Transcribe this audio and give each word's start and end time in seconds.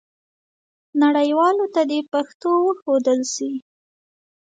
نړیوالو 1.03 1.65
ته 1.73 1.81
دې 1.89 1.99
پښتو 2.13 2.49
وښودل 2.63 3.19
سي. 3.33 3.51